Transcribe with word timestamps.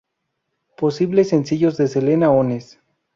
Posibles 0.77 1.29
Sencillos 1.29 1.77
de 1.77 1.87
Selena 1.87 2.31
Ones 2.31 2.79